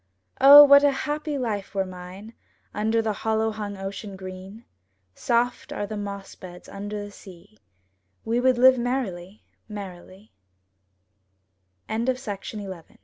O, 0.41 0.63
what 0.63 0.83
a 0.83 0.89
happy 0.89 1.37
life 1.37 1.75
were 1.75 1.85
mine 1.85 2.33
Under 2.73 3.03
the 3.03 3.13
hollow 3.13 3.51
hung 3.51 3.77
ocean 3.77 4.15
green! 4.15 4.65
Soft 5.13 5.71
are 5.71 5.85
the 5.85 5.95
moss 5.95 6.33
beds 6.33 6.67
under 6.67 7.05
the 7.05 7.11
sea; 7.11 7.59
We 8.25 8.39
would 8.39 8.57
live 8.57 8.79
merrily, 8.79 9.43
me 9.69 10.33